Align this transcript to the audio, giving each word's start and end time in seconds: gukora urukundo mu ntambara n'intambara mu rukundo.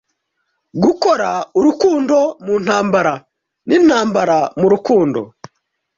gukora 0.83 1.29
urukundo 1.59 2.17
mu 2.45 2.55
ntambara 2.63 3.13
n'intambara 3.67 4.37
mu 4.59 4.67
rukundo. 4.73 5.21